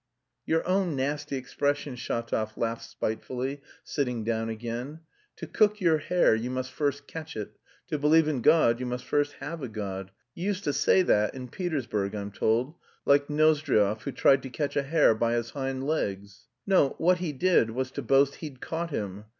"Your 0.47 0.67
own 0.67 0.95
nasty 0.95 1.35
expression," 1.37 1.95
Shatov 1.95 2.57
laughed 2.57 2.85
spitefully, 2.89 3.61
sitting 3.83 4.23
down 4.23 4.49
again. 4.49 5.01
"To 5.35 5.45
cook 5.45 5.79
your 5.79 5.99
hare 5.99 6.33
you 6.33 6.49
must 6.49 6.71
first 6.71 7.05
catch 7.05 7.35
it, 7.37 7.51
to 7.85 7.99
believe 7.99 8.27
in 8.27 8.41
God 8.41 8.79
you 8.79 8.87
must 8.87 9.05
first 9.05 9.33
have 9.33 9.61
a 9.61 9.67
god. 9.67 10.09
You 10.33 10.45
used 10.45 10.63
to 10.63 10.73
say 10.73 11.03
that 11.03 11.35
in 11.35 11.49
Petersburg, 11.49 12.15
I'm 12.15 12.31
told, 12.31 12.73
like 13.05 13.29
Nozdryov, 13.29 14.01
who 14.01 14.11
tried 14.11 14.41
to 14.41 14.49
catch 14.49 14.75
a 14.75 14.81
hare 14.81 15.13
by 15.13 15.33
his 15.35 15.51
hind 15.51 15.85
legs." 15.85 16.47
"No, 16.65 16.95
what 16.97 17.19
he 17.19 17.31
did 17.31 17.69
was 17.69 17.91
to 17.91 18.01
boast 18.01 18.37
he'd 18.37 18.59
caught 18.59 18.89
him. 18.89 19.25